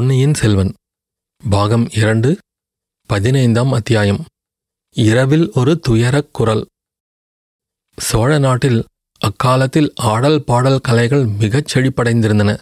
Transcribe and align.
பொன்னியின் 0.00 0.34
செல்வன். 0.34 0.72
பாகம் 1.50 1.88
இரண்டு 1.90 2.38
பதினைந்தாம் 3.06 3.72
அத்தியாயம். 3.72 4.24
இரவில் 4.94 5.50
ஒரு 5.52 5.80
துயரக் 5.80 6.28
குரல். 6.32 6.66
சோழ 7.96 8.38
நாட்டில் 8.38 8.84
அக்காலத்தில் 9.18 9.92
ஆடல் 9.96 10.44
பாடல் 10.44 10.80
கலைகள் 10.80 11.26
மிகச் 11.26 11.78
செழிப்படைந்திருந்தன. 11.78 12.58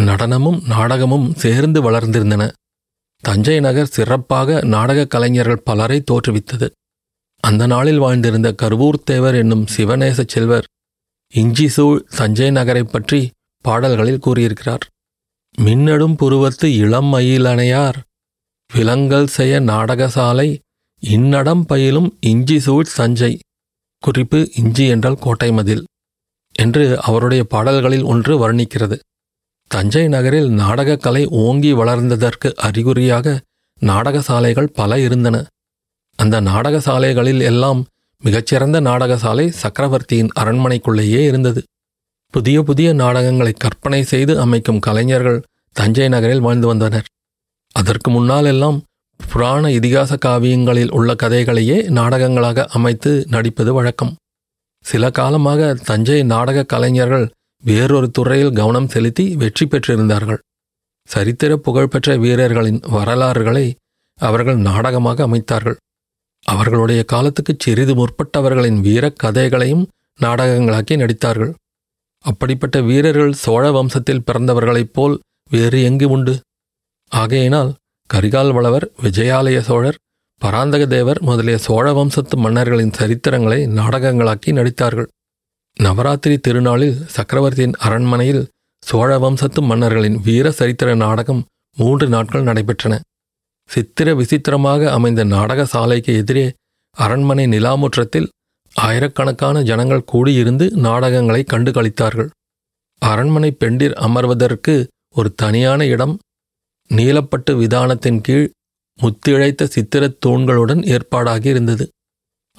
நடனமும் 0.00 0.66
நாடகமும் 0.66 1.34
சேர்ந்து 1.34 1.90
வளர்ந்திருந்தன. 1.90 2.52
தஞ்சை 3.20 3.60
நகர் 3.60 3.86
சிறப்பாக 3.86 4.64
நாடகக் 4.64 5.10
கலைஞர்கள் 5.10 5.62
பலரை 5.62 6.02
தோற்றுவித்தது. 6.10 6.70
அந்த 7.40 7.66
நாளில் 7.66 8.00
வாழ்ந்திருந்த 8.00 8.54
கருவூர்த்தேவர் 8.62 9.36
என்னும் 9.36 9.66
சிவநேச 9.76 10.24
செல்வர் 10.26 10.66
இஞ்சிசூழ் 11.34 12.16
தஞ்சை 12.16 12.50
நகரைப் 12.50 12.92
பற்றி 12.92 13.30
பாடல்களில் 13.62 14.18
கூறியிருக்கிறார். 14.18 14.92
மின்னடும் 15.60 16.14
புருவத்து 16.14 16.76
இளம் 16.76 17.14
மயிலணையார். 17.14 17.94
விலங்கல் 18.74 19.26
செய 19.26 19.60
நாடகசாலை 19.60 20.58
இன்னடம் 21.02 21.60
பயிலும் 21.60 22.18
இஞ்சி 22.20 22.60
சூழ் 22.60 22.84
சஞ்சை. 22.84 23.38
குறிப்பு 24.00 24.50
இஞ்சி 24.56 24.86
என்றால் 24.86 25.18
கோட்டை 25.20 25.52
மதில் 25.52 25.84
என்று 26.52 27.00
அவருடைய 27.00 27.44
பாடல்களில் 27.44 28.02
ஒன்று 28.02 28.34
வர்ணிக்கிறது. 28.38 28.98
தஞ்சை 29.66 30.08
நகரில் 30.08 30.50
நாடகக் 30.50 31.02
கலை 31.02 31.26
ஓங்கி 31.26 31.72
வளர்ந்ததற்கு 31.72 32.54
அறிகுறியாக 32.54 33.40
நாடகசாலைகள் 33.80 34.66
பல 34.66 35.00
இருந்தன. 35.00 35.46
அந்த 36.16 36.40
நாடகசாலைகளில் 36.40 37.40
எல்லாம் 37.40 37.86
மிகச்சிறந்த 38.22 38.80
நாடகசாலை 38.80 39.48
சக்கரவர்த்தியின் 39.48 40.30
அரண்மனைக்குள்ளேயே 40.40 41.24
இருந்தது. 41.24 41.62
புதிய 42.34 42.62
புதிய 42.62 42.92
நாடகங்களை 42.92 43.52
கற்பனை 43.52 44.02
செய்து 44.02 44.32
அமைக்கும் 44.40 44.78
கலைஞர்கள் 44.78 45.44
தஞ்சை 45.76 46.08
நகரில் 46.08 46.40
வாழ்ந்து 46.40 46.66
வந்தனர். 46.66 47.06
அதற்கு 47.72 48.08
முன்னால் 48.10 48.44
எல்லாம் 48.44 48.78
புராண 49.30 49.68
இதிகாச 49.68 50.16
காவியங்களில் 50.16 50.90
உள்ள 50.90 51.14
கதைகளையே 51.14 51.76
நாடகங்களாக 51.98 52.66
அமைத்து 52.66 53.12
நடிப்பது 53.28 53.72
வழக்கம். 53.72 54.12
சில 54.84 55.10
காலமாக 55.10 55.74
தஞ்சை 55.74 56.22
நாடக 56.22 56.64
கலைஞர்கள் 56.64 57.30
வேறொரு 57.64 58.10
துறையில் 58.10 58.52
கவனம் 58.52 58.88
செலுத்தி 58.88 59.36
வெற்றி 59.36 59.66
பெற்றிருந்தார்கள். 59.66 60.40
சரித்திர 61.08 61.56
புகழ்பெற்ற 61.56 62.16
வீரர்களின் 62.16 62.80
வரலாறுகளை 62.90 63.66
அவர்கள் 64.18 64.56
நாடகமாக 64.68 65.26
அமைத்தார்கள். 65.26 65.76
அவர்களுடைய 66.44 67.02
காலத்துக்கு 67.04 67.54
சிறிது 67.58 67.94
முற்பட்டவர்களின் 67.94 68.80
வீரக் 68.80 69.20
கதைகளையும் 69.24 69.84
நாடகங்களாக்கி 70.20 70.96
நடித்தார்கள். 70.96 71.54
அப்படிப்பட்ட 72.24 72.76
வீரர்கள் 72.80 73.32
சோழ 73.32 73.64
வம்சத்தில் 73.70 74.24
பிறந்தவர்களைப் 74.28 74.92
போல் 74.92 75.14
வேறு 75.50 75.78
எங்கு 75.82 76.06
உண்டு? 76.08 76.34
ஆகையினால் 77.12 77.70
கரிகால் 78.10 78.52
வளவர் 78.52 78.86
விஜயாலய 79.02 79.58
சோழர் 79.60 80.00
பராந்தக 80.42 80.82
தேவர் 80.86 81.20
முதலிய 81.22 81.56
சோழ 81.58 81.92
வம்சத்து 81.92 82.36
மன்னர்களின் 82.36 82.94
சரித்திரங்களை 82.98 83.58
நாடகங்களாக்கி 83.78 84.50
நடித்தார்கள். 84.58 85.08
நவராத்திரி 85.76 86.36
திருநாளில் 86.38 86.98
சக்கரவர்த்தியின் 87.06 87.76
அரண்மனையில் 87.78 88.42
சோழ 88.82 89.10
வம்சத்து 89.18 89.60
மன்னர்களின் 89.62 90.18
வீர 90.26 90.46
சரித்திர 90.50 90.94
நாடகம் 90.94 91.42
மூன்று 91.76 92.06
நாட்கள் 92.08 92.44
நடைபெற்றன. 92.44 92.94
சித்திர 93.70 94.08
விசித்திரமாக 94.14 94.90
அமைந்த 94.90 95.20
நாடக 95.24 95.64
சாலைக்கு 95.64 96.12
எதிரே 96.16 96.46
அரண்மனை 96.96 97.44
நிலாமுற்றத்தில் 97.46 98.28
ஆயிரக்கணக்கான 98.76 99.62
ஜனங்கள் 99.62 100.08
கூடியிருந்து 100.12 100.70
நாடகங்களை 100.70 101.44
கண்டு 101.44 101.70
களித்தார்கள் 101.70 102.30
அரண்மனை 103.02 103.50
பெண்டிர் 103.52 103.92
அமர்வதற்கு 103.92 104.74
ஒரு 105.14 105.34
தனியான 105.34 105.86
இடம் 105.86 106.14
நீலப்பட்டு 106.90 107.52
விதானத்தின் 107.56 108.20
கீழ் 108.20 108.46
முத்திழைத்த 108.98 109.62
சித்திரத் 109.64 110.18
தூண்களுடன் 110.26 110.82
ஏற்பாடாகி 110.84 111.46
இருந்தது. 111.46 111.84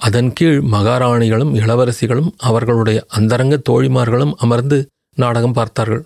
அதன் 0.00 0.32
கீழ் 0.32 0.58
மகாராணிகளும் 0.58 1.52
இளவரசிகளும் 1.54 2.30
அவர்களுடைய 2.36 3.04
அந்தரங்க 3.08 3.60
தோழிமார்களும் 3.68 4.34
அமர்ந்து 4.36 4.78
நாடகம் 5.14 5.52
பார்த்தார்கள். 5.52 6.02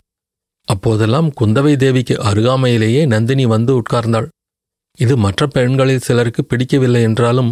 அப்போதெல்லாம் 0.69 1.33
குந்தவை 1.41 1.77
தேவிக்கு 1.77 2.15
அருகாமையிலேயே 2.15 3.07
நந்தினி 3.07 3.47
வந்து 3.47 3.73
உட்கார்ந்தாள். 3.81 4.29
இது 4.99 5.17
மற்ற 5.17 5.47
பெண்களில் 5.47 5.99
சிலருக்கு 5.99 6.45
பிடிக்கவில்லை 6.45 7.03
என்றாலும் 7.03 7.51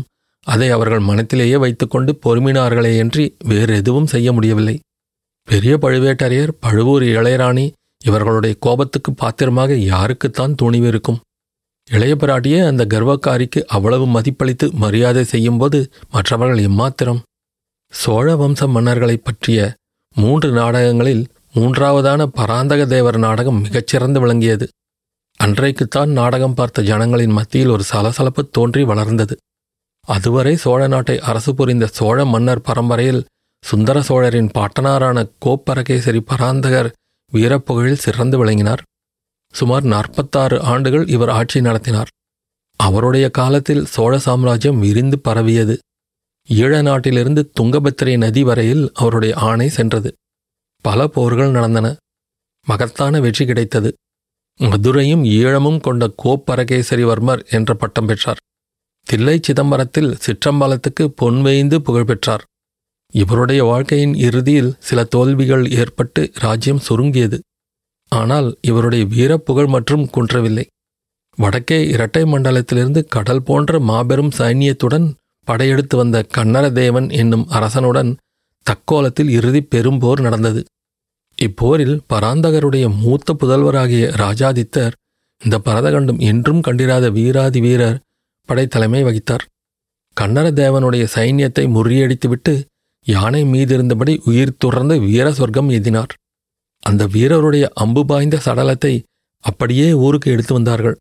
அதை 0.48 0.70
அவர்கள் 0.70 1.00
மனத்திலேயே 1.00 1.58
வைத்துக்கொண்டு 1.58 2.18
பொறுமினார்களேயன்றி 2.24 3.36
வேறு 3.44 3.74
எதுவும் 3.74 4.06
செய்ய 4.06 4.32
முடியவில்லை. 4.32 4.80
பெரிய 5.44 5.78
பழுவேட்டரையர் 5.78 6.48
பழுவூர் 6.60 7.02
இளையராணி 7.02 7.72
இவர்களுடைய 8.04 8.56
கோபத்துக்கு 8.58 9.12
பாத்திரமாக 9.12 9.74
யாருக்குத்தான் 9.74 10.54
துணிவு 10.54 10.86
இருக்கும்? 10.86 11.20
இளைய 11.90 12.16
பிராட்டியே 12.16 12.66
அந்த 12.66 12.86
கர்வக்காரிக்கு 12.86 13.64
அவ்வளவு 13.66 14.06
மதிப்பளித்து 14.06 14.70
மரியாதை 14.72 15.24
செய்யும்போது 15.24 15.90
மற்றவர்கள் 16.10 16.64
எம்மாத்திரம்? 16.64 17.20
சோழ 17.92 18.34
வம்ச 18.34 18.68
மன்னர்களைப் 18.68 19.24
பற்றிய 19.24 19.74
மூன்று 20.14 20.52
நாடகங்களில் 20.52 21.26
மூன்றாவதான 21.54 22.26
பராந்தக 22.26 22.86
தேவர் 22.86 23.18
நாடகம் 23.18 23.64
மிகச்சிறந்து 23.64 24.20
விளங்கியது. 24.20 24.68
அன்றைக்குத்தான் 25.36 26.08
நாடகம் 26.08 26.54
பார்த்த 26.54 26.82
ஜனங்களின் 26.82 27.30
மத்தியில் 27.30 27.68
ஒரு 27.68 27.82
சலசலப்பு 27.82 28.48
தோன்றி 28.48 28.82
வளர்ந்தது. 28.84 29.36
அதுவரை 30.08 30.56
சோழ 30.56 30.86
நாட்டை 30.86 31.16
அரசு 31.20 31.54
புரிந்த 31.54 31.86
சோழ 31.86 32.24
மன்னர் 32.24 32.60
பரம்பரையில் 32.60 33.24
சுந்தர 33.64 34.02
சோழரின் 34.02 34.50
பாட்டனாரான 34.54 35.18
கோப்பரகேசரி 35.44 36.20
பராந்தகர் 36.20 36.88
வீரப்புகழில் 37.32 38.02
சிறந்து 38.04 38.36
விளங்கினார். 38.38 38.82
சுமார் 39.54 39.84
நாற்பத்தாறு 39.84 40.56
ஆண்டுகள் 40.62 41.06
இவர் 41.08 41.28
ஆட்சி 41.28 41.60
நடத்தினார். 41.60 42.10
அவருடைய 42.80 43.26
காலத்தில் 43.30 43.84
சோழ 43.84 44.18
சாம்ராஜ்யம் 44.18 44.80
விரிந்து 44.80 45.18
பரவியது. 45.18 45.76
ஈழ 46.48 46.82
நாட்டிலிருந்து 46.82 47.42
துங்கபத்திரை 47.60 48.16
நதி 48.16 48.42
வரையில் 48.42 48.84
அவருடைய 48.94 49.34
ஆணை 49.34 49.68
சென்றது. 49.68 50.10
பல 50.84 51.06
போர்கள் 51.06 51.50
நடந்தன. 51.50 51.86
மகத்தான 52.66 53.20
வெற்றி 53.20 53.44
கிடைத்தது. 53.46 53.90
மதுரையும் 54.60 55.24
ஈழமும் 55.24 55.80
கொண்ட 55.80 56.04
கோப்பரகேசரிவர்மர் 56.22 57.42
என்ற 57.50 57.74
பட்டம் 57.74 58.06
பெற்றார். 58.06 58.40
தில்லை 59.08 59.34
சிதம்பரத்தில் 59.40 60.16
சிற்றம்பலத்துக்கு 60.24 61.04
பொன்வேய்ந்து 61.20 61.76
புகழ் 61.76 62.04
பெற்றார். 62.04 62.42
இவருடைய 63.14 63.60
வாழ்க்கையின் 63.64 64.14
இறுதியில் 64.14 64.74
சில 64.78 65.04
தோல்விகள் 65.04 65.64
ஏற்பட்டு 65.70 66.22
ராஜ்யம் 66.34 66.82
சுருங்கியது. 66.88 67.38
ஆனால் 68.12 68.48
இவருடைய 68.60 69.04
வீரப்புகழ் 69.04 69.66
மற்றும் 69.66 70.04
குன்றவில்லை. 70.10 70.64
வடக்கே 71.38 71.78
இரட்டை 71.88 72.22
மண்டலத்திலிருந்து 72.22 73.00
கடல் 73.06 73.42
போன்ற 73.42 73.80
மாபெரும் 73.80 74.32
சைன்யத்துடன் 74.38 75.06
படையெடுத்து 75.48 75.96
வந்த 75.96 76.18
கண்ணரதேவன் 76.36 77.08
என்னும் 77.12 77.46
அரசனுடன் 77.50 78.10
தக்கோலத்தில் 78.66 79.30
இறுதி 79.30 79.62
பெரும்போர் 79.74 80.20
நடந்தது. 80.20 80.60
இப்போரில் 81.38 81.96
பராந்தகருடைய 82.12 82.86
மூத்த 83.02 83.36
புதல்வராகிய 83.40 84.04
ராஜாதித்தர் 84.22 84.96
இந்த 85.40 85.56
பரதகண்டம் 85.64 86.20
என்றும் 86.30 86.60
கண்டிராத 86.60 87.10
வீராதி 87.10 87.60
வீரர் 87.60 87.98
படைத்தலைமை 88.50 89.02
வகித்தார். 89.08 89.44
கண்ணரதேவனுடைய 90.16 91.04
சைன்யத்தை 91.16 91.64
முறியடித்துவிட்டு 91.76 92.54
யானை 93.06 93.42
மீதிருந்தபடி 93.44 94.14
உயிர் 94.30 94.58
துறந்து 94.58 94.94
வீர 95.00 95.26
சொர்க்கம் 95.32 95.70
எதினார் 95.70 96.12
அந்த 96.82 97.02
வீரருடைய 97.14 97.64
அம்பு 97.82 98.02
பாய்ந்த 98.06 98.36
சடலத்தை 98.46 98.94
அப்படியே 99.44 99.86
ஊருக்கு 100.04 100.28
எடுத்து 100.30 100.52
வந்தார்கள். 100.54 100.96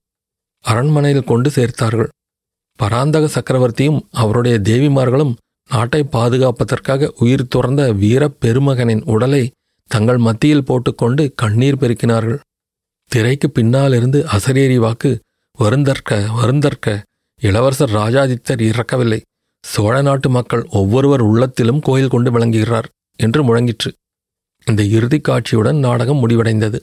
அரண்மனையில் 0.66 1.30
கொண்டு 1.31 1.50
சேர்த்தார்கள். 1.50 2.09
பராந்தக 2.80 3.25
சக்கரவர்த்தியும் 3.28 4.00
அவருடைய 4.22 4.56
தேவிமார்களும் 4.69 5.34
நாட்டை 5.69 6.02
பாதுகாப்பதற்காக 6.16 7.09
உயிர் 7.24 7.52
துறந்த 7.53 7.81
வீர 8.02 8.24
பெருமகனின் 8.44 9.03
உடலை 9.14 9.44
தங்கள் 9.90 10.19
மத்தியில் 10.28 10.68
போட்டுக்கொண்டு 10.69 11.24
கண்ணீர் 11.35 11.79
பெருக்கினார்கள். 11.81 12.40
திரைக்கு 13.12 13.47
பின்னாலிருந்து 13.50 14.19
அசரேரி 14.35 14.78
வாக்கு 14.78 15.11
வருந்தற்க 15.59 16.20
வருந்தற்க 16.40 16.88
இளவரசர் 17.41 17.89
ராஜாதித்தர் 17.89 18.61
இறக்கவில்லை. 18.61 19.22
சோழ 19.61 20.01
நாட்டு 20.01 20.29
மக்கள் 20.29 20.67
ஒவ்வொருவர் 20.69 21.22
உள்ளத்திலும் 21.22 21.79
கோயில் 21.79 22.07
கொண்டு 22.07 22.31
விளங்குகிறார் 22.31 22.89
என்று 23.16 23.43
முழங்கிற்று. 23.43 23.91
இந்த 24.66 24.84
இறுதிக் 24.84 25.28
காட்சியுடன் 25.29 25.79
நாடகம் 25.79 26.29
முடிவடைந்தது. 26.29 26.79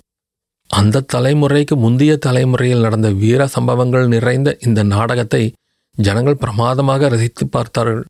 அந்த 0.68 1.04
தலைமுறைக்கு 1.12 1.76
முந்தைய 1.76 2.16
தலைமுறையில் 2.16 2.80
நடந்த 2.80 3.10
வீர 3.10 3.46
சம்பவங்கள் 3.46 4.06
நிறைந்த 4.06 4.56
இந்த 4.60 4.82
நாடகத்தை 4.82 5.52
ஜனங்கள் 5.92 6.36
பிரமாதமாக 6.36 7.08
ரசித்து 7.08 7.48
பார்த்தார்கள். 7.48 8.04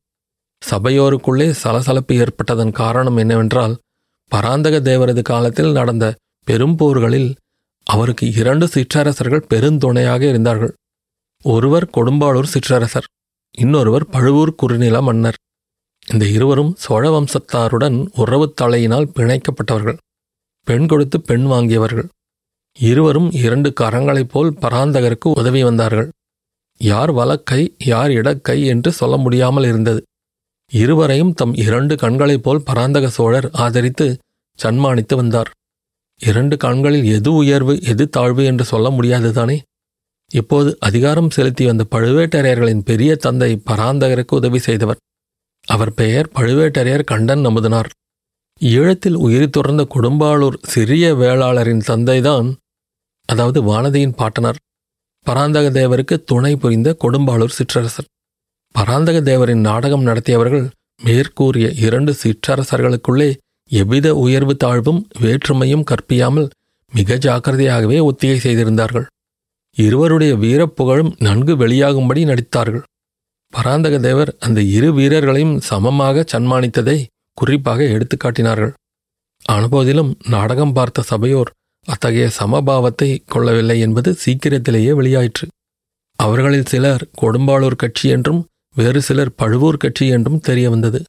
சபையோருக்குள்ளே 0.71 1.51
சலசலப்பு 1.51 2.15
ஏற்பட்டதன் 2.15 2.73
காரணம் 2.73 3.17
என்னவென்றால் 3.17 3.79
பராந்தக 4.29 4.81
தேவரது 4.81 5.23
காலத்தில் 5.23 5.73
நடந்த 5.73 6.15
பெரும் 6.45 6.77
போர்களில் 6.77 7.35
அவருக்கு 7.85 8.33
இரண்டு 8.33 8.69
சிற்றரசர்கள் 8.69 9.47
பெருந்துணையாக 9.49 10.21
இருந்தார்கள். 10.21 10.75
ஒருவர் 11.45 11.91
கொடும்பாளூர் 11.97 12.53
சிற்றரசர் 12.55 13.09
இன்னொருவர் 13.59 14.07
பழுவூர் 14.07 14.55
குறுநில 14.55 15.03
மன்னர். 15.03 15.39
இந்த 16.07 16.25
இருவரும் 16.27 16.75
சோழ 16.77 17.05
வம்சத்தாருடன் 17.11 17.99
உறவுத் 18.17 18.57
தலையினால் 18.61 19.11
பிணைக்கப்பட்டவர்கள் 19.17 19.99
பெண் 20.65 20.87
கொடுத்து 20.87 21.21
பெண் 21.21 21.47
வாங்கியவர்கள். 21.47 22.09
இருவரும் 22.79 23.33
இரண்டு 23.33 23.73
கரங்களைப் 23.81 24.31
போல் 24.31 24.53
பராந்தகருக்கு 24.61 25.33
உதவி 25.35 25.63
வந்தார்கள். 25.63 26.09
யார் 26.81 27.13
வலக்கை 27.13 27.75
யார் 27.79 28.11
இடக்கை 28.11 28.65
என்று 28.65 28.93
சொல்ல 28.93 29.17
முடியாமல் 29.17 29.65
இருந்தது. 29.65 30.03
இருவரையும் 30.73 31.35
தம் 31.35 31.55
இரண்டு 31.55 31.97
கண்களைப் 31.97 32.43
போல் 32.43 32.63
பராந்தக 32.63 33.09
சோழர் 33.09 33.49
ஆதரித்து 33.53 34.07
சன்மானித்து 34.59 35.17
வந்தார். 35.17 35.51
இரண்டு 36.21 36.57
கண்களில் 36.57 37.05
எது 37.05 37.33
உயர்வு 37.33 37.83
எது 37.83 38.09
தாழ்வு 38.09 38.45
என்று 38.45 38.65
சொல்ல 38.65 38.89
முடியாதுதானே? 38.91 39.57
இப்போது 40.33 40.77
அதிகாரம் 40.81 41.31
செலுத்தி 41.31 41.65
வந்த 41.65 41.85
பழுவேட்டரையர்களின் 41.91 42.81
பெரிய 42.85 43.17
தந்தை 43.17 43.63
பராந்தகருக்கு 43.67 44.35
உதவி 44.35 44.59
செய்தவர். 44.59 44.97
அவர் 45.67 45.95
பெயர் 45.95 46.31
பழுவேட்டரையர் 46.35 47.05
கண்டன் 47.05 47.47
நமுதனார். 47.47 47.91
ஈழத்தில் 48.61 49.15
உயிர் 49.15 49.51
துறந்த 49.51 49.87
கொடும்பாளூர் 49.95 50.57
சிறிய 50.63 51.15
வேளாளரின் 51.15 51.85
தந்தைதான் 51.87 52.55
அதாவது 53.29 53.61
வானதியின் 53.63 54.17
பாட்டனார். 54.17 54.57
பராந்தக 55.27 55.71
தேவருக்கு 55.71 56.25
துணை 56.25 56.57
புரிந்த 56.57 56.97
கொடும்பாளூர் 57.05 57.57
சிற்றரசர். 57.59 58.11
பராந்தக 58.73 59.21
தேவரின் 59.21 59.61
நாடகம் 59.61 60.07
நடத்தியவர்கள் 60.07 60.67
மேற்கூறிய 61.03 61.71
இரண்டு 61.77 62.15
சிற்றரசர்களுக்குள்ளே 62.23 63.37
எவ்வித 63.71 64.15
உயர்வு 64.15 64.57
தாழ்வும் 64.57 65.09
வேற்றுமையும் 65.21 65.85
கற்பியாமல் 65.91 66.51
மிக 66.93 67.15
ஜாக்கிரதையாகவே 67.15 68.03
ஒத்திகை 68.03 68.39
செய்திருந்தார்கள். 68.39 69.07
இருவருடைய 69.77 70.33
வீரப்புகழும் 70.35 71.13
நன்கு 71.27 71.53
வெளியாகும்படி 71.63 72.23
நடித்தார்கள். 72.31 72.85
பராந்தக 73.53 73.97
தேவர் 73.99 74.31
அந்த 74.39 74.61
இரு 74.77 74.89
வீரர்களையும் 74.93 75.57
சமமாக 75.69 76.25
சன்மானித்ததை 76.33 76.97
குறிப்பாக 77.39 77.83
எடுத்துக்காட்டினார்கள் 77.95 78.73
அனுபவத்திலும் 79.55 80.11
நாடகம் 80.29 80.73
பார்த்த 80.73 81.07
சபையோர் 81.11 81.51
அத்தகைய 81.89 82.27
சமபாவத்தை 82.39 83.09
கொள்ளவில்லை 83.33 83.77
என்பது 83.87 84.11
சீக்கிரத்திலேயே 84.15 84.93
வெளியாயிற்று. 84.93 85.47
அவர்களில் 86.19 86.71
சிலர் 86.73 87.03
கொடும்பாளூர் 87.21 87.81
கட்சி 87.83 88.07
என்றும் 88.09 88.41
வேறு 88.77 89.01
சிலர் 89.03 89.33
பழுவூர் 89.41 89.77
கட்சி 89.77 90.07
என்றும் 90.09 90.41
தெரிய 90.41 90.67
வந்தது 90.71 91.01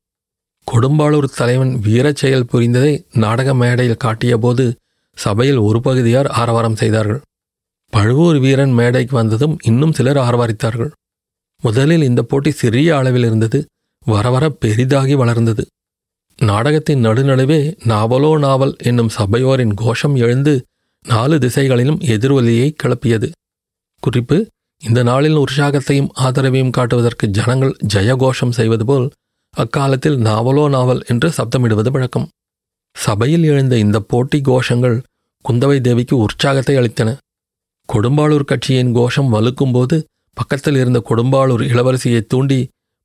கொடும்பாளூர் 0.68 1.30
தலைவன் 1.38 1.74
வீரச் 1.86 2.22
செயல் 2.22 2.50
புரிந்ததை 2.52 2.94
நாடக 3.24 3.50
மேடையில் 3.54 4.02
காட்டியபோது 4.04 4.66
சபையில் 5.18 5.60
ஒரு 5.68 5.80
பகுதியார் 5.82 6.30
ஆரவாரம் 6.42 6.80
செய்தார்கள். 6.82 7.22
பழுவூர் 7.94 8.38
வீரன் 8.40 8.74
மேடைக்கு 8.74 9.14
வந்ததும் 9.16 9.56
இன்னும் 9.64 9.94
சிலர் 9.94 10.18
ஆரவாரித்தார்கள். 10.18 10.92
முதலில் 11.64 12.04
இந்த 12.04 12.22
போட்டி 12.22 12.52
சிறிய 12.52 12.98
அளவில் 12.98 13.24
இருந்தது 13.24 13.60
வர 14.06 14.30
வர 14.30 14.46
பெரிதாகி 14.64 15.16
வளர்ந்தது. 15.16 15.64
நாடகத்தின் 16.40 17.02
நடுநடுவே 17.06 17.60
நாவலோ 17.86 18.32
நாவல் 18.38 18.74
என்னும் 18.84 19.10
சபையோரின் 19.10 19.74
கோஷம் 19.74 20.16
எழுந்து 20.16 20.54
நாலு 21.06 21.36
திசைகளிலும் 21.40 22.00
எதிரொலியை 22.16 22.68
கிளப்பியது. 22.84 23.28
குறிப்பு 24.04 24.38
இந்த 24.84 25.00
நாளில் 25.04 25.38
உற்சாகத்தையும் 25.44 26.12
ஆதரவையும் 26.26 26.76
காட்டுவதற்கு 26.78 27.26
ஜனங்கள் 27.28 27.76
ஜெயகோஷம் 27.94 28.56
செய்வது 28.60 28.86
போல் 28.86 29.08
அக்காலத்தில் 29.54 30.18
நாவலோ 30.20 30.66
நாவல் 30.70 31.04
என்று 31.12 31.28
சப்தமிடுவது 31.38 31.92
வழக்கம். 31.92 32.30
சபையில் 32.96 33.44
எழுந்த 33.44 33.76
இந்த 33.78 33.98
போட்டி 34.12 34.40
கோஷங்கள் 34.42 34.98
குந்தவை 35.46 35.78
தேவிக்கு 35.82 36.16
உற்சாகத்தை 36.18 36.76
அளித்தன. 36.78 37.10
கொடும்பாளூர் 37.90 38.50
கட்சியின் 38.52 38.92
கோஷம் 38.94 39.32
வலுக்கும்போது 39.34 39.98
பக்கத்தில் 40.38 40.78
இருந்த 40.82 41.00
கொடும்பாளூர் 41.10 41.64
இளவரசியை 41.72 42.22
தூண்டி 42.28 42.60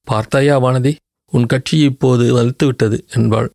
பார்த்தாயா 0.06 0.54
வானதி 0.56 0.92
உன் 1.32 1.46
கட்சி 1.46 1.76
இப்போது 1.80 2.24
வலுத்து 2.36 2.64
விட்டது 2.66 2.96
என்பாள் 3.08 3.48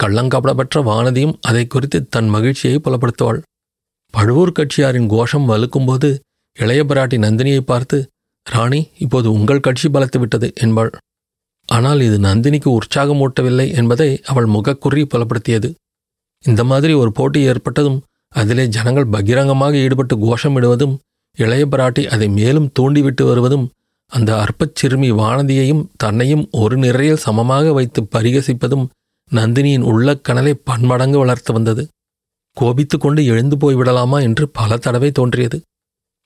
கள்ளங்கப்படப்பற்ற 0.00 0.82
வானதியும் 0.88 1.36
அதை 1.40 1.62
குறித்து 1.66 1.98
தன் 2.04 2.28
மகிழ்ச்சியை 2.28 2.76
புலப்படுத்துவாள். 2.78 3.40
பழுவூர் 4.14 4.52
கட்சியாரின் 4.52 5.08
கோஷம் 5.08 5.48
வலுக்கும்போது 5.48 6.08
இளைய 6.56 6.82
பிராட்டி 6.84 7.16
நந்தினியை 7.24 7.62
பார்த்து 7.62 7.96
ராணி 8.46 8.80
இப்போது 8.98 9.28
உங்கள் 9.32 9.64
கட்சி 9.66 9.88
பலத்து 9.88 10.18
விட்டது 10.18 10.48
என்பாள். 10.56 10.90
ஆனால் 11.68 12.00
இது 12.00 12.18
நந்தினிக்கு 12.18 12.68
உற்சாகம் 12.78 13.20
ஊட்டவில்லை 13.24 13.66
என்பதை 13.74 14.10
அவள் 14.24 14.48
முகக்குறி 14.54 15.02
புலப்படுத்தியது. 15.14 15.68
இந்த 16.44 16.62
மாதிரி 16.64 16.92
ஒரு 16.92 17.10
போட்டி 17.12 17.40
ஏற்பட்டதும் 17.48 17.98
அதிலே 18.40 18.64
ஜனங்கள் 18.66 19.06
பகிரங்கமாக 19.06 19.76
ஈடுபட்டு 19.76 20.14
கோஷமிடுவதும் 20.16 20.94
இளைய 21.38 21.64
பிராட்டி 21.66 22.02
அதை 22.06 22.28
மேலும் 22.28 22.70
தூண்டிவிட்டு 22.78 23.24
வருவதும் 23.24 23.66
அந்த 24.12 24.30
அற்பச் 24.44 24.74
சிறுமி 24.74 25.10
வானதியையும் 25.12 25.82
தன்னையும் 25.96 26.44
ஒரு 26.52 26.76
நிறையில் 26.76 27.24
சமமாக 27.26 27.72
வைத்து 27.72 28.00
பரிகசிப்பதும் 28.14 28.86
நந்தினியின் 29.30 29.86
உள்ள 29.90 30.14
கனலை 30.16 30.52
பன்மடங்கு 30.64 31.18
வளர்த்து 31.18 31.52
வந்தது. 31.52 31.82
கோபித்து 32.56 32.96
கொண்டு 32.98 33.22
எழுந்து 33.24 33.56
போய்விடலாமா 33.56 34.18
என்று 34.22 34.44
பல 34.48 34.76
தடவை 34.76 35.10
தோன்றியது. 35.10 35.58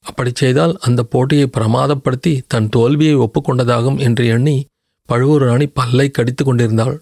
அப்படிச் 0.07 0.41
செய்தால் 0.43 0.75
அந்த 0.81 1.01
போட்டியை 1.03 1.47
பிரமாதப்படுத்தி 1.57 2.33
தன் 2.47 2.69
தோல்வியை 2.69 3.17
ஒப்புக்கொண்டதாகும் 3.17 3.99
என்று 3.99 4.25
எண்ணி 4.27 4.57
பழுவூர் 5.09 5.43
ராணி 5.43 5.67
பல்லை 5.79 6.07
கடித்து 6.11 6.43
கொண்டிருந்தாள். 6.45 6.95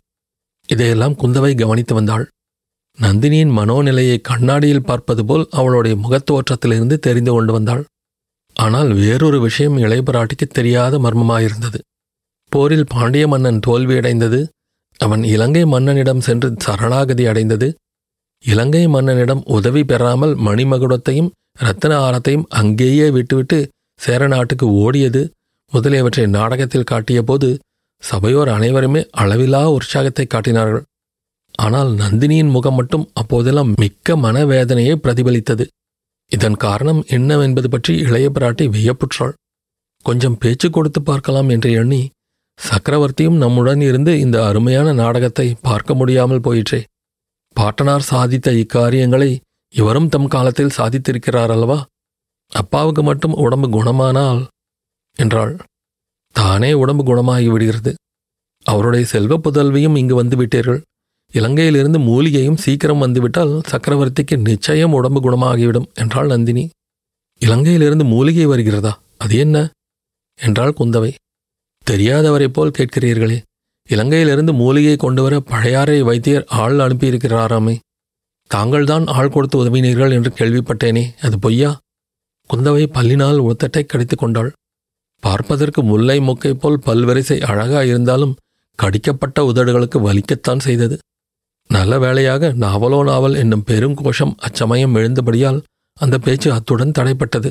இதையெல்லாம் 0.69 1.17
குந்தவை 1.17 1.53
கவனித்து 1.59 1.95
வந்தாள். 1.95 2.25
நந்தினியின் 3.01 3.53
மனோநிலையை 3.59 4.17
கண்ணாடியில் 4.21 4.87
பார்ப்பது 4.89 5.23
போல் 5.25 5.45
அவளுடைய 5.51 5.95
முகத்தோற்றத்திலிருந்து 5.97 6.97
தெரிந்து 7.07 7.33
கொண்டு 7.33 7.53
வந்தாள். 7.53 7.85
ஆனால் 8.57 8.91
வேறொரு 8.93 9.39
விஷயம் 9.41 9.77
இளையபராட்டிக்கு 9.79 10.47
தெரியாத 10.49 10.95
மர்மமாயிருந்தது. 10.99 11.79
போரில் 12.53 12.91
பாண்டிய 12.95 13.25
மன்னன் 13.29 13.61
தோல்வியடைந்தது 13.67 14.41
அவன் 15.01 15.23
இலங்கை 15.25 15.63
மன்னனிடம் 15.65 16.25
சென்று 16.27 16.49
சரணாகதி 16.57 17.25
அடைந்தது. 17.27 17.69
இலங்கை 18.45 18.85
மன்னனிடம் 18.87 19.43
உதவி 19.57 19.83
பெறாமல் 19.85 20.35
மணிமகுடத்தையும் 20.47 21.33
இரத்தன 21.61 21.93
ஆரத்தையும் 22.07 22.47
அங்கேயே 22.61 23.07
விட்டுவிட்டு 23.11 23.59
சேர 24.01 24.27
நாட்டுக்கு 24.27 24.67
ஓடியது 24.85 25.23
முதலியவற்றை 25.73 26.27
நாடகத்தில் 26.37 26.89
காட்டியபோது 26.91 27.49
சபையோர் 28.03 28.51
அனைவருமே 28.57 29.03
அளவிலா 29.23 29.63
உற்சாகத்தை 29.71 30.25
காட்டினார்கள். 30.27 30.85
ஆனால் 31.55 31.91
நந்தினியின் 31.93 32.51
முகம் 32.51 32.75
மட்டும் 32.75 33.09
அப்போதெல்லாம் 33.13 33.75
மிக்க 33.79 34.17
மனவேதனையை 34.17 34.95
பிரதிபலித்தது. 34.97 35.65
இதன் 36.33 36.57
காரணம் 36.57 37.01
என்னவென்பது 37.07 37.69
பற்றி 37.71 37.93
இளைய 37.97 38.27
பிராட்டி 38.31 38.65
வியப்புற்றாள். 38.69 39.35
கொஞ்சம் 40.07 40.39
பேச்சு 40.39 40.71
கொடுத்து 40.71 41.01
பார்க்கலாம் 41.03 41.49
என்று 41.49 41.71
எண்ணி 41.73 42.03
சக்கரவர்த்தியும் 42.59 43.37
நம்முடன் 43.37 43.81
இருந்து 43.81 44.13
இந்த 44.21 44.37
அருமையான 44.47 44.89
நாடகத்தை 44.93 45.47
பார்க்க 45.63 45.95
முடியாமல் 45.95 46.41
போயிற்றே. 46.41 46.81
பாட்டனார் 47.57 48.09
சாதித்த 48.11 48.49
இக்காரியங்களை 48.63 49.31
இவரும் 49.75 50.09
தம் 50.09 50.27
காலத்தில் 50.27 50.77
சாதித்திருக்கிறார் 50.77 51.53
அல்லவா? 51.55 51.79
அப்பாவுக்கு 52.53 53.03
மட்டும் 53.03 53.35
உடம்பு 53.35 53.69
குணமானால் 53.69 54.41
என்றாள். 55.17 55.55
தானே 56.37 56.71
உடம்பு 56.73 57.05
குணமாகி 57.05 57.49
விடுகிறது. 57.51 57.93
அவருடைய 58.67 59.05
செல்வ 59.07 59.35
புதல்வியும் 59.37 59.97
இங்கு 59.97 60.15
வந்து 60.15 60.37
விட்டீர்கள். 60.37 60.81
இலங்கையிலிருந்து 61.33 61.99
மூலிகையும் 61.99 62.57
சீக்கிரம் 62.57 62.99
வந்துவிட்டால் 62.99 63.61
சக்கரவர்த்திக்கு 63.71 64.37
நிச்சயம் 64.37 64.93
உடம்பு 64.93 65.21
குணமாகிவிடும் 65.21 65.93
என்றாள் 65.95 66.27
நந்தினி. 66.27 66.71
இலங்கையிலிருந்து 67.41 68.05
மூலிகை 68.05 68.47
வருகிறதா? 68.47 69.01
அது 69.17 69.37
என்ன? 69.37 69.71
என்றாள் 70.41 70.75
குந்தவை. 70.79 71.15
தெரியாதவரைப் 71.91 72.53
போல் 72.53 72.71
கேட்கிறீர்களே. 72.71 73.43
இலங்கையிலிருந்து 73.89 74.53
மூலிகை 74.53 74.97
கொண்டு 74.97 75.23
வர 75.23 75.41
பழையாறை 75.41 76.03
வைத்தியர் 76.03 76.45
ஆள் 76.49 76.75
அனுப்பியிருக்கிறாராமே. 76.75 77.79
தாங்கள்தான் 78.47 79.07
ஆள் 79.07 79.31
கொடுத்து 79.31 79.65
உதவினீர்கள் 79.65 80.13
என்று 80.13 80.31
கேள்விப்பட்டேனே 80.31 81.05
அது 81.21 81.39
பொய்யா? 81.39 81.79
குந்தவை 82.51 82.87
பல்லினால் 82.93 83.43
ஒத்தட்டை 83.43 83.87
கடித்துக் 83.87 84.19
கொண்டாள். 84.19 84.53
பார்ப்பதற்கு 85.21 85.83
முல்லை 85.83 86.19
மொக்கை 86.19 86.53
போல் 86.53 86.81
பல்வரிசை 86.87 87.41
அழகா 87.41 87.83
இருந்தாலும் 87.83 88.37
கடிக்கப்பட்ட 88.75 89.53
உதடுகளுக்கு 89.53 89.99
வலிக்கத்தான் 89.99 90.59
செய்தது. 90.59 90.99
நல்ல 91.71 91.99
வேளையாக 91.99 92.53
நாவலோ 92.53 93.05
நாவல் 93.05 93.35
என்னும் 93.35 93.65
பெருங்கோஷம் 93.67 94.35
அச்சமயம் 94.37 94.95
எழுந்தபடியால் 94.95 95.61
அந்த 95.97 96.19
பேச்சு 96.19 96.53
அத்துடன் 96.53 96.97
தடைப்பட்டது. 96.99 97.51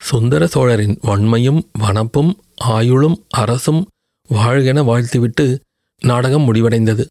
சுந்தர 0.00 0.46
சோழரின் 0.46 0.96
வன்மையும் 1.02 1.60
வனப்பும் 1.78 2.32
ஆயுளும் 2.64 3.16
அரசும் 3.28 3.82
வாழ்கென 4.30 4.84
வாழ்த்திவிட்டு 4.84 5.46
நாடகம் 6.02 6.46
முடிவடைந்தது. 6.46 7.04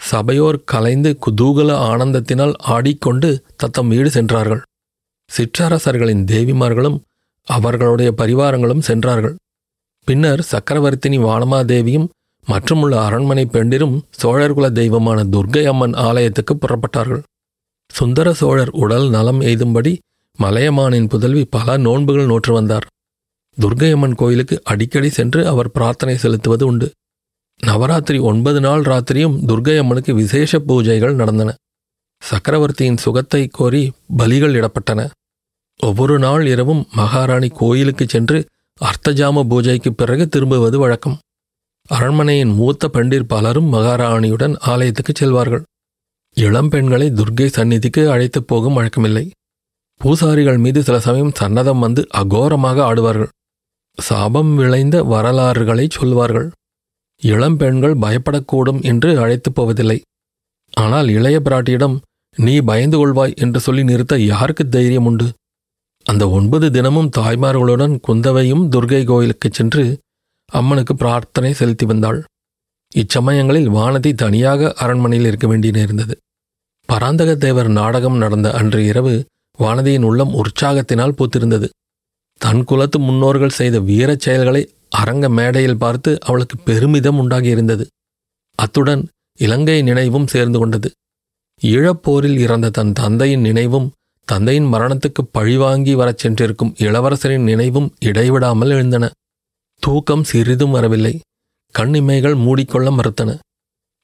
சபையோர் 0.00 0.64
கலைந்து 0.64 1.18
குதூகல 1.26 1.70
ஆனந்தத்தினால் 1.90 2.54
ஆடிக்கொண்டு 2.66 3.44
தத்தம் 3.56 3.88
வீடு 3.88 4.10
சென்றார்கள். 4.10 4.62
சிற்றரசர்களின் 5.30 6.24
தேவிமார்களும் 6.24 6.98
அவர்களுடைய 7.48 8.14
பரிவாரங்களும் 8.16 8.86
சென்றார்கள். 8.88 9.36
பின்னர் 10.08 10.42
சக்கரவர்த்தினி 10.50 11.18
வானமாதேவியும் 11.28 12.08
மற்றுமுள்ள 12.46 13.04
அரண்மனை 13.04 13.46
பெண்டிரும் 13.46 14.04
சோழர்குல 14.22 14.72
தெய்வமான 14.72 15.24
துர்க்கை 15.24 15.64
அம்மன் 15.64 15.92
ஆலயத்துக்கு 15.92 16.58
புறப்பட்டார்கள். 16.58 17.22
சுந்தர 17.88 18.32
சோழர் 18.32 18.70
உடல் 18.70 19.10
நலம் 19.10 19.40
எய்தும்படி 19.40 19.98
மலையமானின் 20.38 21.08
புதல்வி 21.08 21.44
பல 21.44 21.76
நோன்புகள் 21.76 22.26
நோற்று 22.26 22.52
வந்தார். 22.52 22.86
துர்க்கையம்மன் 23.60 24.14
கோயிலுக்கு 24.14 24.60
அடிக்கடி 24.64 25.08
சென்று 25.08 25.46
அவர் 25.46 25.70
பிரார்த்தனை 25.70 26.16
செலுத்துவது 26.16 26.66
உண்டு. 26.66 26.90
நவராத்திரி 27.66 28.18
ஒன்பது 28.18 28.60
நாள் 28.60 28.82
ராத்திரியும் 28.82 29.38
துர்க்கையம்மனுக்கு 29.46 30.12
விசேஷ 30.12 30.58
பூஜைகள் 30.58 31.14
நடந்தன. 31.14 31.54
சக்கரவர்த்தியின் 32.22 32.96
சுகத்தை 32.96 33.48
கோரி 33.48 33.92
பலிகள் 34.18 34.54
இடப்பட்டன. 34.54 35.10
ஒவ்வொரு 35.78 36.18
நாள் 36.18 36.46
இரவும் 36.46 36.86
மகாராணி 36.92 37.48
கோயிலுக்குச் 37.48 38.08
சென்று 38.08 38.46
அர்த்தஜாம 38.80 39.48
பூஜைக்குப் 39.48 39.96
பிறகு 39.96 40.28
திரும்புவது 40.28 40.78
வழக்கம். 40.78 41.18
அரண்மனையின் 41.88 42.48
மூத்த 42.48 42.88
பெண்டிர் 42.88 43.26
பலரும் 43.26 43.72
மகாராணியுடன் 43.72 44.54
ஆலயத்துக்குச் 44.66 45.18
செல்வார்கள். 45.20 45.62
இளம் 46.34 46.68
பெண்களை 46.68 47.10
துர்க்கை 47.10 47.46
சந்நிதிக்கு 47.46 48.10
அழைத்துப் 48.10 48.46
போகும் 48.46 48.78
வழக்கமில்லை. 48.78 49.30
பூசாரிகள் 49.96 50.58
மீது 50.58 50.82
சில 50.82 51.00
சமயம் 51.00 51.32
சன்னதம் 51.40 51.78
வந்து 51.78 52.06
அகோரமாக 52.16 52.78
ஆடுவார்கள். 52.82 53.28
சாபம் 54.00 54.56
விளைந்த 54.56 55.02
வரலாறுகளை 55.02 55.88
சொல்வார்கள். 55.90 56.50
இளம் 57.22 57.56
பெண்கள் 57.56 57.96
பயப்படக்கூடும் 57.96 58.82
என்று 58.82 59.18
அழைத்துப் 59.18 59.54
போவதில்லை. 59.54 60.02
ஆனால் 60.72 61.08
இளைய 61.08 61.40
பிராட்டியிடம் 61.44 62.00
நீ 62.36 62.58
பயந்து 62.58 62.96
கொள்வாய் 62.98 63.36
என்று 63.36 63.60
சொல்லி 63.60 63.84
நிறுத்த 63.84 64.18
யாருக்கு 64.18 64.68
தைரியம் 64.68 65.04
உண்டு? 65.04 65.32
அந்த 66.04 66.28
ஒன்பது 66.30 66.70
தினமும் 66.70 67.10
தாய்மார்களுடன் 67.16 68.00
குந்தவையும் 68.00 68.70
துர்கை 68.70 69.04
கோயிலுக்குச் 69.04 69.52
சென்று 69.52 69.98
அம்மனுக்கு 70.52 70.94
பிரார்த்தனை 70.96 71.52
செலுத்தி 71.52 71.86
வந்தாள். 71.86 72.20
இச்சமயங்களில் 72.92 73.68
வானதி 73.76 74.10
தனியாக 74.14 74.72
அரண்மனையில் 74.84 75.28
இருக்க 75.28 75.46
வேண்டி 75.46 75.70
நேர்ந்தது 75.70 76.14
பராந்தக 76.88 77.30
தேவர் 77.34 77.68
நாடகம் 77.68 78.16
நடந்த 78.16 78.48
அன்று 78.52 78.80
இரவு 78.84 79.14
வானதியின் 79.58 80.06
உள்ளம் 80.08 80.32
உற்சாகத்தினால் 80.40 81.16
பூத்திருந்தது. 81.18 81.68
தன் 82.40 82.62
குலத்து 82.64 82.98
முன்னோர்கள் 82.98 83.58
செய்த 83.58 83.76
வீரச் 83.80 84.24
செயல்களை 84.26 84.62
அரங்க 85.00 85.26
மேடையில் 85.28 85.78
பார்த்து 85.78 86.10
அவளுக்கு 86.20 86.56
பெருமிதம் 86.58 87.18
உண்டாகியிருந்தது. 87.22 87.84
அத்துடன் 88.58 89.02
இலங்கை 89.38 89.78
நினைவும் 89.82 90.26
சேர்ந்து 90.26 90.58
கொண்டது. 90.58 90.88
ஈழப்போரில் 91.62 92.38
இறந்த 92.38 92.72
தன் 92.78 92.92
தந்தையின் 92.92 93.40
நினைவும் 93.40 93.88
தந்தையின் 94.28 94.68
மரணத்துக்கு 94.74 95.22
பழிவாங்கி 95.32 95.94
வரச் 95.94 96.20
சென்றிருக்கும் 96.22 96.74
இளவரசரின் 96.86 97.48
நினைவும் 97.50 97.88
இடைவிடாமல் 98.00 98.70
எழுந்தன. 98.70 99.04
தூக்கம் 99.86 100.24
சிறிதும் 100.24 100.70
வரவில்லை. 100.70 101.20
கண்ணிமைகள் 101.72 102.34
மூடிக்கொள்ள 102.34 102.90
மறுத்தன. 102.90 103.38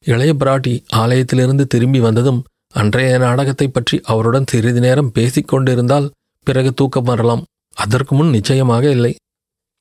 இளைய 0.04 0.34
பிராட்டி 0.34 0.84
ஆலயத்திலிருந்து 0.96 1.66
திரும்பி 1.66 2.00
வந்ததும் 2.00 2.44
அன்றைய 2.74 3.18
நாடகத்தைப் 3.18 3.74
பற்றி 3.74 4.00
அவருடன் 4.04 4.46
சிறிது 4.46 4.80
நேரம் 4.80 5.12
பேசிக் 5.12 5.48
கொண்டிருந்தால் 5.48 6.10
பிறகு 6.44 6.74
தூக்கம் 6.74 7.04
வரலாம். 7.04 7.44
அதற்கு 7.74 8.14
முன் 8.14 8.30
நிச்சயமாக 8.30 8.90
இல்லை. 8.90 9.16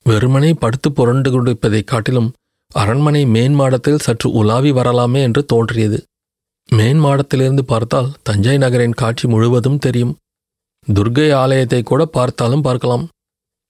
வெறுமனே 0.03 0.53
படுத்து 0.53 0.91
புரண்டு 0.91 1.31
கொண்டிருப்பதைக் 1.31 1.87
காட்டிலும் 1.87 2.33
அரண்மனை 2.73 3.25
மேன்மாடத்தில் 3.25 3.99
சற்று 3.99 4.31
உலாவி 4.31 4.71
வரலாமே 4.71 5.21
என்று 5.21 5.45
தோன்றியது. 5.45 6.03
மேன்மாடத்திலிருந்து 6.71 7.61
பார்த்தால் 7.61 8.13
தஞ்சை 8.23 8.57
நகரின் 8.57 8.93
காட்சி 8.93 9.27
முழுவதும் 9.27 9.77
தெரியும். 9.77 10.15
துர்க்கை 10.93 11.33
ஆலயத்தை 11.33 11.83
கூட 11.83 12.05
பார்த்தாலும் 12.05 12.61
பார்க்கலாம். 12.61 13.07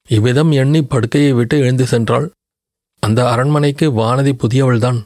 இவ்விதம் 0.10 0.52
எண்ணி 0.52 0.82
படுக்கையை 0.84 1.32
விட்டு 1.34 1.60
எழுந்து 1.60 1.84
சென்றாள். 1.84 2.28
அந்த 3.00 3.30
அரண்மனைக்கு 3.30 3.92
வானதி 3.92 4.32
புதியவள்தான். 4.44 5.00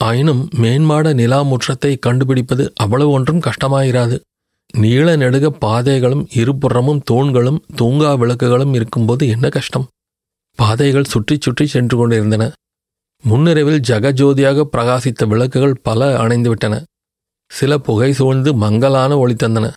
ஆயினும் 0.00 0.48
மேன்மாட 0.56 1.14
நிலா 1.14 1.40
முற்றத்தை 1.42 1.98
கண்டுபிடிப்பது 1.98 2.72
அவ்வளவு 2.74 3.10
ஒன்றும் 3.10 3.40
கஷ்டமாயிராது. 3.40 4.20
நீள 4.78 5.16
நெடுக 5.16 5.50
பாதைகளும் 5.50 6.28
இருபுறமும் 6.32 7.02
தூண்களும் 7.10 7.62
தூங்கா 7.76 8.18
விளக்குகளும் 8.18 8.74
இருக்கும்போது 8.74 9.28
என்ன 9.28 9.48
கஷ்டம்? 9.48 9.86
பாதைகள் 10.58 11.04
சுற்றி 11.04 11.36
சுற்றி 11.40 11.66
சென்று 11.66 11.96
கொண்டிருந்தன. 11.96 12.52
முன்னிரவில் 13.24 13.80
ஜகஜோதியாக 13.80 14.64
பிரகாசித்த 14.76 15.26
விளக்குகள் 15.28 15.76
பல 15.82 16.16
அணைந்துவிட்டன. 16.18 16.82
சில 17.50 17.78
புகை 17.78 18.12
சூழ்ந்து 18.12 18.54
மங்கலான 18.54 19.18
ஒளி 19.18 19.34
தந்தன. 19.34 19.72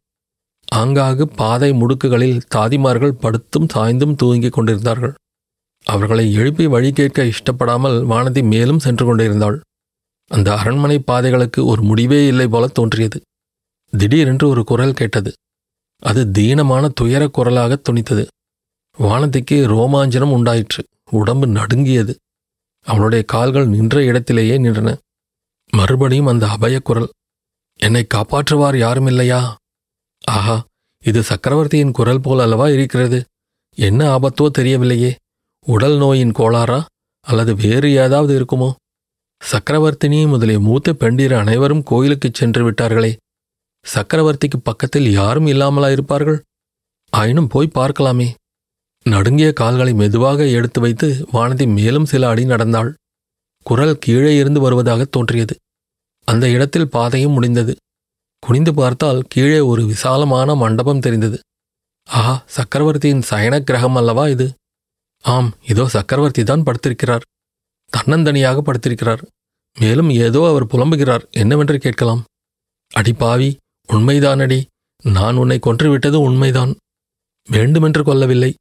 ஆங்காகு 0.75 1.21
பாதை 1.21 1.71
முடுக்குகளில் 1.71 2.41
தாதிமார்கள் 2.55 3.11
படுத்தும் 3.11 3.67
சாய்ந்தும் 3.73 4.15
தூங்கிக் 4.15 4.53
கொண்டிருந்தார்கள். 4.53 5.13
அவர்களை 5.83 6.33
எழுப்பி 6.33 6.67
வழி 6.67 6.91
கேட்க 6.91 7.23
இஷ்டப்படாமல் 7.23 8.05
வானதி 8.05 8.43
மேலும் 8.43 8.79
சென்று 8.79 9.05
கொண்டிருந்தாள். 9.05 9.61
அந்த 10.27 10.55
அரண்மனை 10.55 10.99
பாதைகளுக்கு 10.99 11.65
ஒரு 11.65 11.81
முடிவே 11.81 12.27
இல்லை 12.27 12.47
போல 12.47 12.67
தோன்றியது. 12.67 13.21
திடீரென்று 13.97 14.47
ஒரு 14.47 14.63
குரல் 14.63 14.93
கேட்டது. 14.93 15.33
அது 15.99 16.25
தீனமான 16.25 16.89
துயரக் 17.01 17.33
குரலாக 17.33 17.81
துணித்தது. 17.89 18.27
வானதிக்கு 18.99 19.67
ரோமாஞ்சனம் 19.67 20.31
உண்டாயிற்று. 20.31 20.85
உடம்பு 21.09 21.47
நடுங்கியது. 21.47 22.15
அவளுடைய 22.81 23.23
கால்கள் 23.27 23.67
நின்ற 23.67 24.03
இடத்திலேயே 24.03 24.57
நின்றன. 24.57 24.97
மறுபடியும் 25.69 26.25
அந்த 26.25 26.47
அபயக் 26.47 26.81
குரல் 26.81 27.09
என்னை 27.79 28.07
காப்பாற்றுவார் 28.13 28.77
யாரும் 28.77 29.07
இல்லையா 29.07 29.55
ஆஹா 30.25 30.65
இது 31.03 31.23
சக்கரவர்த்தியின் 31.23 31.91
குரல் 31.91 32.21
போல் 32.21 32.39
அல்லவா 32.39 32.69
இருக்கிறது? 32.69 33.25
என்ன 33.75 34.19
ஆபத்தோ 34.19 34.49
தெரியவில்லையே. 34.57 35.15
உடல் 35.65 35.97
நோயின் 35.97 36.31
கோளாறா? 36.31 36.85
அல்லது 37.21 37.55
வேறு 37.55 37.91
ஏதாவது 37.91 38.39
இருக்குமோ? 38.39 38.73
சக்கரவர்த்தினி 39.51 40.27
முதலிய 40.27 40.59
மூத்த 40.59 40.93
பெண்டீர் 40.93 41.37
அனைவரும் 41.37 41.83
கோயிலுக்குச் 41.83 42.33
சென்று 42.33 42.71
விட்டார்களே. 42.71 43.15
சக்கரவர்த்திக்கு 43.95 44.57
பக்கத்தில் 44.63 45.11
யாரும் 45.11 45.47
இல்லாமலா 45.47 45.91
இருப்பார்கள்? 45.91 46.43
ஆயினும் 47.09 47.47
போய் 47.47 47.71
பார்க்கலாமே. 47.73 48.33
நடுங்கிய 49.03 49.53
கால்களை 49.53 49.93
மெதுவாக 49.93 50.47
எடுத்து 50.47 50.81
வைத்து 50.81 51.27
வானதி 51.33 51.73
மேலும் 51.73 52.05
சில 52.05 52.27
அடி 52.27 52.45
நடந்தாள். 52.45 52.95
குரல் 53.63 53.97
கீழே 53.99 54.35
இருந்து 54.35 54.59
வருவதாக 54.59 55.05
தோன்றியது. 55.05 55.55
அந்த 56.25 56.49
இடத்தில் 56.49 56.89
பாதையும் 56.89 57.31
முடிந்தது. 57.31 57.75
குனிந்து 58.45 58.73
பார்த்தால் 58.73 59.19
கீழே 59.29 59.59
ஒரு 59.59 59.85
விசாலமான 59.85 60.55
மண்டபம் 60.55 60.99
தெரிந்தது. 60.99 61.39
ஆஹா 62.07 62.43
சக்கரவர்த்தியின் 62.45 63.23
சயன 63.29 63.59
கிரகம் 63.59 63.95
அல்லவா 63.95 64.27
இது? 64.27 64.47
ஆம் 65.23 65.49
இதோ 65.67 65.87
சக்கரவர்த்தி 65.87 66.43
தான் 66.43 66.63
படுத்திருக்கிறார். 66.63 67.23
தன்னந்தனியாக 67.93 68.57
படுத்திருக்கிறார். 68.57 69.21
மேலும் 69.77 70.09
ஏதோ 70.09 70.47
அவர் 70.47 70.65
புலம்புகிறார். 70.65 71.23
என்னவென்று 71.31 71.77
கேட்கலாம்? 71.77 72.21
அடி 72.91 73.13
பாவி 73.13 73.57
உண்மைதானடி. 73.89 74.59
நான் 75.03 75.35
உன்னை 75.35 75.59
கொன்றுவிட்டது 75.65 76.19
உண்மைதான். 76.27 76.73
வேண்டுமென்று 77.47 78.03
கொல்லவில்லை 78.03 78.51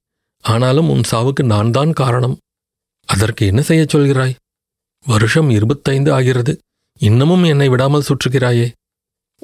ஆனாலும் 0.44 0.88
உன் 0.88 1.04
சாவுக்கு 1.10 1.42
நான் 1.44 1.70
தான் 1.70 1.92
காரணம். 1.92 2.36
அதற்கு 3.08 3.46
என்ன 3.46 3.60
செய்யச் 3.60 3.92
சொல்கிறாய்? 3.94 4.34
வருஷம் 5.06 5.50
இருபத்தைந்து 5.50 6.12
ஆகிறது. 6.12 6.52
இன்னமும் 7.00 7.44
என்னை 7.44 7.68
விடாமல் 7.68 8.08
சுற்றுகிறாயே. 8.08 8.66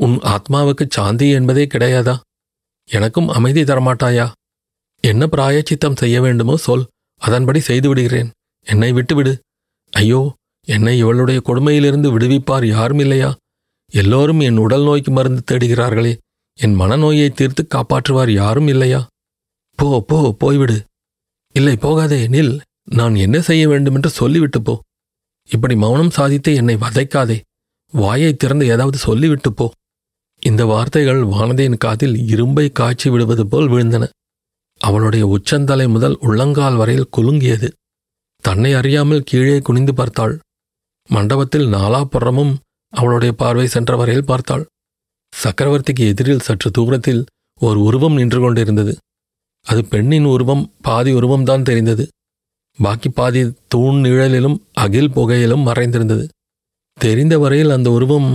உன் 0.05 0.17
ஆத்மாவுக்கு 0.33 0.85
சாந்தி 0.89 1.31
என்பதே 1.31 1.65
கிடையாதா? 1.65 2.15
எனக்கும் 2.89 3.29
அமைதி 3.29 3.63
தரமாட்டாயா? 3.63 4.27
என்ன 5.05 5.27
பிராயச்சித்தம் 5.27 5.97
செய்ய 5.97 6.21
வேண்டுமோ 6.21 6.55
சொல் 6.57 6.85
அதன்படி 7.23 7.61
செய்து 7.61 7.89
விடுகிறேன் 7.89 8.31
என்னை 8.67 8.93
விட்டுவிடு. 8.93 9.33
ஐயோ 9.93 10.21
என்னை 10.69 10.99
இவளுடைய 10.99 11.39
கொடுமையிலிருந்து 11.45 12.09
விடுவிப்பார் 12.17 12.67
யாரும் 12.67 12.99
இல்லையா 12.99 13.31
எல்லோரும் 13.93 14.41
என் 14.41 14.57
உடல் 14.57 14.85
நோய்க்கு 14.85 15.11
மருந்து 15.11 15.43
தேடுகிறார்களே. 15.51 16.13
என் 16.59 16.77
மனநோயை 16.81 17.29
தீர்த்து 17.31 17.63
காப்பாற்றுவார் 17.67 18.31
யாரும் 18.31 18.69
இல்லையா 18.69 19.01
போ 19.79 19.89
போ 20.09 20.19
போய்விடு. 20.41 20.77
இல்லை 21.55 21.77
போகாதே 21.77 22.21
நில். 22.29 22.55
நான் 22.97 23.15
என்ன 23.15 23.37
செய்ய 23.41 23.69
வேண்டுமென்று 23.69 24.11
சொல்லிவிட்டு 24.11 24.61
போ. 24.63 24.75
இப்படி 25.51 25.77
மௌனம் 25.77 26.11
சாதித்து 26.11 26.51
என்னை 26.55 26.75
வதைக்காதே. 26.75 27.37
வாயை 27.93 28.33
திறந்து 28.35 28.65
ஏதாவது 28.67 28.99
சொல்லிவிட்டு 28.99 29.53
போ. 29.53 29.67
இந்த 30.43 30.65
வார்த்தைகள் 30.65 31.21
வானதியின் 31.23 31.77
காதில் 31.77 32.17
இரும்பை 32.27 32.69
காய்ச்சி 32.69 33.09
விடுவது 33.11 33.45
போல் 33.47 33.69
விழுந்தன. 33.69 34.05
அவளுடைய 34.81 35.27
உச்சந்தலை 35.27 35.87
முதல் 35.89 36.17
உள்ளங்கால் 36.21 36.77
வரையில் 36.77 37.13
குலுங்கியது. 37.17 37.69
தன்னை 38.45 38.73
அறியாமல் 38.73 39.23
கீழே 39.23 39.59
குனிந்து 39.59 39.95
பார்த்தாள். 39.95 40.35
மண்டபத்தில் 41.11 41.67
நாலாப்புறமும் 41.67 42.55
அவளுடைய 42.93 43.33
பார்வை 43.33 43.67
சென்ற 43.67 43.97
வரையில் 43.97 44.25
பார்த்தாள். 44.25 44.65
சக்கரவர்த்திக்கு 45.33 46.05
எதிரில் 46.07 46.41
சற்று 46.41 46.71
தூரத்தில் 46.71 47.23
ஒரு 47.61 47.83
உருவம் 47.83 48.15
நின்று 48.15 48.41
கொண்டிருந்தது. 48.41 48.93
அது 49.67 49.85
பெண்ணின் 49.85 50.25
உருவம் 50.25 50.65
பாதி 50.83 51.13
உருவம்தான் 51.13 51.63
தெரிந்தது. 51.63 52.09
பாக்கி 52.79 53.09
பாதி 53.09 53.53
தூண் 53.69 53.99
நிழலிலும் 54.01 54.57
அகில் 54.73 55.13
புகையிலும் 55.13 55.67
மறைந்திருந்தது. 55.67 56.25
தெரிந்த 56.99 57.39
வரையில் 57.39 57.71
அந்த 57.71 57.91
உருவம் 57.91 58.31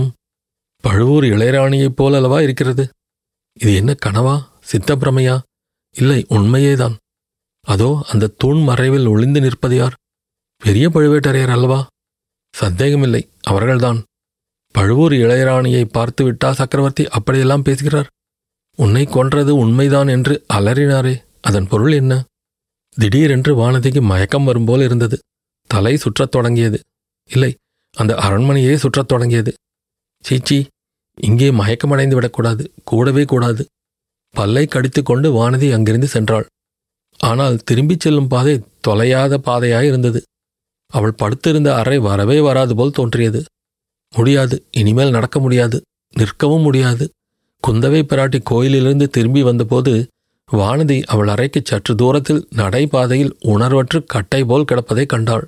பழுவூர் 0.86 1.24
இளையராணியைப் 1.24 1.96
போலல்லவா 1.96 2.42
இருக்கிறது? 2.42 2.88
இது 3.52 3.74
என்ன 3.74 3.94
கனவா 4.06 4.44
சித்தப்பிரமையா? 4.72 5.40
இல்லை 5.92 6.26
உண்மையேதான். 6.28 6.96
அதோ 7.60 8.04
அந்த 8.08 8.26
தூண் 8.26 8.62
மறைவில் 8.62 9.06
ஒளிந்து 9.06 9.40
நிற்பது 9.40 9.76
யார்? 9.76 9.94
பெரிய 10.56 10.88
பழுவேட்டரையர் 10.88 11.50
அல்லவா? 11.50 11.86
சந்தேகமில்லை 12.56 13.28
அவர்கள்தான். 13.42 14.04
பழுவூர் 14.72 15.12
இளையராணியை 15.12 15.84
பார்த்து 15.84 16.32
விட்டா 16.32 16.50
சக்கரவர்த்தி 16.50 17.08
அப்படியெல்லாம் 17.08 17.62
பேசுகிறார்? 17.62 18.06
உன்னை 18.76 19.04
கொன்றது 19.04 19.56
உண்மைதான் 19.56 20.08
என்று 20.08 20.44
அலறினாரே 20.52 21.24
அதன் 21.40 21.66
பொருள் 21.66 21.92
என்ன? 21.92 22.24
திடீரென்று 22.94 23.56
வானதிக்கு 23.56 24.02
மயக்கம் 24.02 24.44
வரும்போல் 24.44 24.80
இருந்தது. 24.80 25.18
தலை 25.66 25.96
சுற்றத் 25.96 26.28
தொடங்கியது. 26.28 26.80
இல்லை 27.24 27.56
அந்த 27.92 28.14
அரண்மனையே 28.14 28.74
சுற்றத் 28.74 29.08
தொடங்கியது. 29.08 29.54
சீச்சி 30.20 30.66
இங்கே 31.20 31.50
மயக்கமடைந்து 31.50 32.14
விடக்கூடாது 32.14 32.72
கூடவே 32.84 33.24
கூடாது. 33.24 33.62
பல்லை 34.34 34.66
கடித்துக்கொண்டு 34.66 35.28
வானதி 35.32 35.72
அங்கிருந்து 35.72 36.08
சென்றாள். 36.12 36.46
ஆனால் 37.20 37.56
திரும்பிச் 37.64 38.00
செல்லும் 38.00 38.28
பாதை 38.28 38.54
தொலையாத 38.88 39.34
பாதையாய் 39.38 39.86
இருந்தது. 39.86 40.20
அவள் 40.86 41.12
படுத்திருந்த 41.12 41.76
அறை 41.76 41.98
வரவே 41.98 42.40
வராது 42.40 42.76
போல் 42.76 42.92
தோன்றியது. 42.92 43.44
முடியாது 44.14 44.56
இனிமேல் 44.70 45.10
நடக்க 45.10 45.40
முடியாது 45.40 45.82
நிற்கவும் 46.16 46.62
முடியாது. 46.62 47.10
குந்தவை 47.62 48.00
பிராட்டி 48.02 48.38
கோயிலிலிருந்து 48.42 49.08
திரும்பி 49.08 49.42
வந்தபோது 49.42 50.08
வானதி 50.56 51.02
அவள் 51.02 51.28
அறைக்கு 51.28 51.62
சற்று 51.64 51.94
தூரத்தில் 51.94 52.48
நடைபாதையில் 52.54 53.36
உணர்வற்று 53.44 54.04
கட்டை 54.04 54.44
போல் 54.44 54.64
கிடப்பதை 54.64 55.06
கண்டாள். 55.06 55.46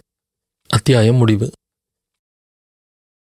அத்தியாயம் 0.70 1.16
முடிவு. 1.16 1.50